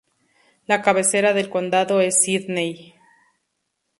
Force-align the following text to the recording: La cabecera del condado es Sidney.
La 0.65 0.81
cabecera 0.81 1.31
del 1.33 1.51
condado 1.51 2.01
es 2.01 2.23
Sidney. 2.23 2.95